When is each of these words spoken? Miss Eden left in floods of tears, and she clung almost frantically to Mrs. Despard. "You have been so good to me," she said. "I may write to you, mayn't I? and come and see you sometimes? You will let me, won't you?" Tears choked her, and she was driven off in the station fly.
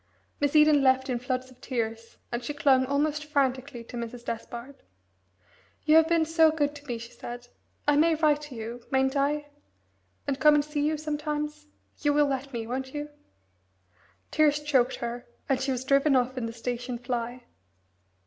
Miss 0.39 0.55
Eden 0.55 0.81
left 0.81 1.11
in 1.11 1.19
floods 1.19 1.51
of 1.51 1.61
tears, 1.61 2.17
and 2.31 2.43
she 2.43 2.55
clung 2.55 2.87
almost 2.87 3.23
frantically 3.23 3.83
to 3.83 3.95
Mrs. 3.95 4.25
Despard. 4.25 4.77
"You 5.85 5.95
have 5.97 6.07
been 6.07 6.25
so 6.25 6.49
good 6.49 6.73
to 6.73 6.85
me," 6.87 6.97
she 6.97 7.11
said. 7.11 7.49
"I 7.87 7.95
may 7.97 8.15
write 8.15 8.41
to 8.49 8.55
you, 8.55 8.83
mayn't 8.89 9.15
I? 9.15 9.49
and 10.25 10.39
come 10.39 10.55
and 10.55 10.65
see 10.65 10.81
you 10.81 10.97
sometimes? 10.97 11.67
You 11.99 12.13
will 12.13 12.25
let 12.25 12.51
me, 12.51 12.65
won't 12.65 12.95
you?" 12.95 13.09
Tears 14.31 14.59
choked 14.61 14.95
her, 14.95 15.27
and 15.47 15.61
she 15.61 15.71
was 15.71 15.85
driven 15.85 16.15
off 16.15 16.35
in 16.35 16.47
the 16.47 16.51
station 16.53 16.97
fly. 16.97 17.43